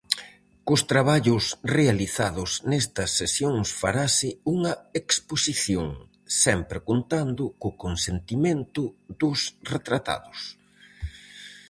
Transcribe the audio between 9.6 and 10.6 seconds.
retratados.